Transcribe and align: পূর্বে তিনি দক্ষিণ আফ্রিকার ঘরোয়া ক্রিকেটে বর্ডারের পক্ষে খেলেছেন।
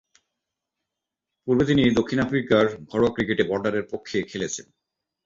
পূর্বে 1.47 1.63
তিনি 1.65 1.83
দক্ষিণ 1.89 2.19
আফ্রিকার 2.19 2.63
ঘরোয়া 2.91 3.13
ক্রিকেটে 3.13 3.43
বর্ডারের 3.43 3.85
পক্ষে 3.91 4.17
খেলেছেন। 4.23 4.65